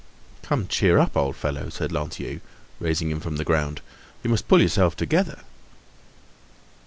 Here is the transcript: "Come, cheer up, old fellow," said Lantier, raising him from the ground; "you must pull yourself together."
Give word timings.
"Come, 0.41 0.67
cheer 0.67 0.97
up, 0.97 1.15
old 1.15 1.35
fellow," 1.35 1.69
said 1.69 1.91
Lantier, 1.91 2.41
raising 2.79 3.11
him 3.11 3.19
from 3.19 3.35
the 3.37 3.43
ground; 3.45 3.81
"you 4.23 4.31
must 4.31 4.47
pull 4.47 4.59
yourself 4.59 4.95
together." 4.95 5.41